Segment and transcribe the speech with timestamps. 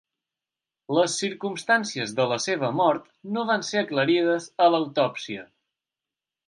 [0.97, 3.07] Les circumstàncies de la seva mort
[3.37, 5.51] no van ser aclarides a l'autòpsia.